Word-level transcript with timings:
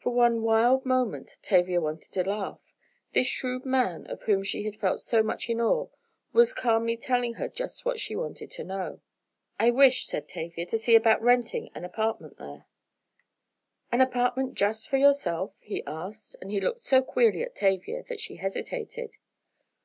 For 0.00 0.12
one 0.12 0.42
wild 0.42 0.84
moment 0.84 1.36
Tavia 1.40 1.80
wanted 1.80 2.10
to 2.14 2.28
laugh. 2.28 2.58
This 3.14 3.28
shrewd 3.28 3.64
man, 3.64 4.08
of 4.08 4.22
whom 4.24 4.42
she 4.42 4.64
had 4.64 4.74
felt 4.74 5.00
so 5.00 5.22
much 5.22 5.48
in 5.48 5.60
awe, 5.60 5.86
was 6.32 6.52
calmly 6.52 6.96
telling 6.96 7.34
her 7.34 7.48
just 7.48 7.84
what 7.84 8.00
she 8.00 8.16
wanted 8.16 8.50
to 8.50 8.64
know! 8.64 9.02
"I 9.60 9.70
wish," 9.70 10.08
said 10.08 10.26
Tavia, 10.28 10.66
"to 10.66 10.78
see 10.78 10.96
about 10.96 11.22
renting 11.22 11.70
an 11.76 11.84
apartment 11.84 12.38
there." 12.38 12.66
"An 13.92 14.00
apartment 14.00 14.54
just 14.54 14.88
for 14.88 14.96
yourself?" 14.96 15.54
he 15.60 15.84
asked, 15.86 16.34
and 16.40 16.50
he 16.50 16.60
looked 16.60 16.80
so 16.80 17.00
queerly 17.00 17.44
at 17.44 17.54
Tavia 17.54 18.02
that 18.08 18.18
she 18.18 18.38
hesitated. 18.38 19.14